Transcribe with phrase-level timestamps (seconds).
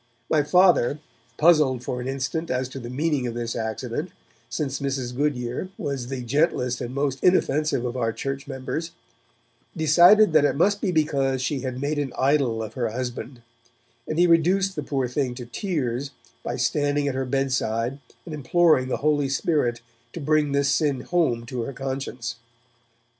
[0.31, 0.97] My Father,
[1.37, 4.09] puzzled for an instant as to the meaning of this accident,
[4.49, 5.13] since Mrs.
[5.15, 8.93] Goodyer was the gentlest and most inoffensive of our church members,
[9.77, 13.43] decided that it must be because she had made an idol of her husband,
[14.07, 16.09] and he reduced the poor thing to tears
[16.41, 19.81] by standing at her bed side and imploring the Holy Spirit
[20.13, 22.37] to bring this sin home to her conscience.